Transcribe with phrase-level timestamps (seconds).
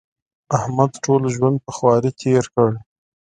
[0.57, 2.69] احمد ټول ژوند په خواري تېر کړ.